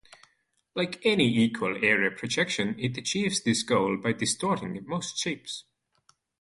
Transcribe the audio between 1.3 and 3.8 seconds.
equal-area projection, it achieves this